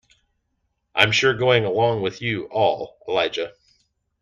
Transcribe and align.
I'm 0.95 1.11
sure 1.11 1.35
going 1.35 1.63
along 1.63 2.01
with 2.01 2.23
you 2.23 2.45
all, 2.45 2.97
Elijah. 3.07 3.53